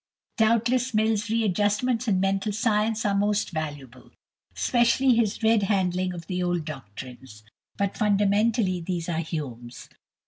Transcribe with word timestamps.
Doubtless 0.37 0.95
Mill's 0.95 1.29
readjustments 1.29 2.07
in 2.07 2.19
mental 2.19 2.51
science 2.51 3.05
are 3.05 3.13
most 3.13 3.51
valuable, 3.51 4.09
especially 4.57 5.13
his 5.13 5.37
rehandling 5.43 6.11
of 6.15 6.25
the 6.25 6.41
old 6.41 6.65
doctrines; 6.65 7.43
but 7.77 7.95
fundamentally 7.95 8.81
these 8.81 9.07
are 9.07 9.19
Hume's. 9.19 9.89